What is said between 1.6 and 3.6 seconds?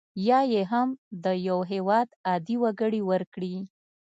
هیواد عادي وګړي ورکړي.